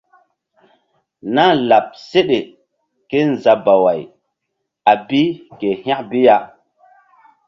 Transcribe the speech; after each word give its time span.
Nah 1.33 1.53
láɓ 1.69 1.85
seɗe 2.09 2.39
kézabaway 3.09 4.01
a 4.91 4.93
bi 5.07 5.21
ke 5.59 5.67
hȩk 5.83 5.99
bi 6.09 6.19
ya. 6.27 6.37